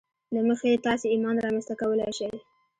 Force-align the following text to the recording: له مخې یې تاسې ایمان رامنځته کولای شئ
له 0.33 0.41
مخې 0.47 0.67
یې 0.73 0.81
تاسې 0.85 1.05
ایمان 1.13 1.35
رامنځته 1.43 1.73
کولای 1.81 2.11
شئ 2.17 2.31